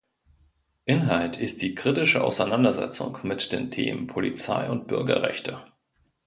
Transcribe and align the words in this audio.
Inhalt 0.85 1.37
ist 1.39 1.61
die 1.61 1.75
kritische 1.75 2.23
Auseinandersetzung 2.23 3.19
mit 3.21 3.51
den 3.51 3.69
Themen 3.69 4.07
Polizei 4.07 4.67
und 4.67 4.87
Bürgerrechte. 4.87 5.63